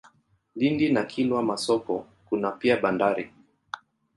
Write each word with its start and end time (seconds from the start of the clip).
Lindi 0.55 0.91
na 0.91 1.03
Kilwa 1.05 1.43
Masoko 1.43 2.05
kuna 2.25 2.51
pia 2.51 2.77
bandari. 2.81 3.31